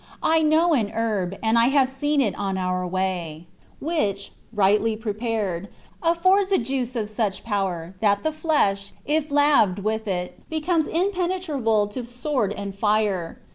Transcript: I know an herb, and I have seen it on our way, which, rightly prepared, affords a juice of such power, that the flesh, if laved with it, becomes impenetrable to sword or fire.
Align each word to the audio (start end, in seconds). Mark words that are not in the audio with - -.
I 0.23 0.41
know 0.41 0.73
an 0.73 0.89
herb, 0.95 1.37
and 1.43 1.59
I 1.59 1.67
have 1.67 1.87
seen 1.87 2.21
it 2.21 2.33
on 2.33 2.57
our 2.57 2.87
way, 2.87 3.45
which, 3.79 4.31
rightly 4.51 4.95
prepared, 4.97 5.69
affords 6.01 6.51
a 6.51 6.57
juice 6.57 6.95
of 6.95 7.07
such 7.07 7.43
power, 7.43 7.93
that 7.99 8.23
the 8.23 8.31
flesh, 8.33 8.93
if 9.05 9.29
laved 9.29 9.77
with 9.77 10.07
it, 10.07 10.41
becomes 10.49 10.87
impenetrable 10.87 11.85
to 11.89 12.03
sword 12.07 12.51
or 12.57 12.71
fire. 12.71 13.41